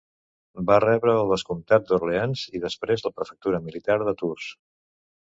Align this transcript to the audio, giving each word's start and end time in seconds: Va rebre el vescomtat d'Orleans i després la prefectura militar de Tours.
Va 0.69 0.75
rebre 0.83 1.11
el 1.17 1.27
vescomtat 1.31 1.85
d'Orleans 1.91 2.45
i 2.59 2.61
després 2.63 3.05
la 3.07 3.11
prefectura 3.19 3.61
militar 3.67 3.99
de 4.07 4.15
Tours. 4.23 4.49